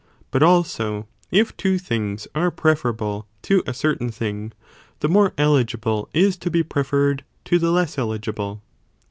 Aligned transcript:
But 0.31 0.41
also 0.41 1.07
if 1.29 1.55
two 1.55 1.77
things 1.77 2.27
are 2.33 2.49
preferable 2.49 3.27
to 3.43 3.61
a 3.67 3.73
certain 3.75 4.09
thing, 4.09 4.51
the 5.01 5.07
more 5.07 5.31
eligible 5.37 6.09
is 6.11 6.37
to 6.37 6.49
be 6.49 6.63
preferred 6.63 7.23
to 7.45 7.59
the 7.59 7.69
less 7.69 7.99
eligible. 7.99 8.63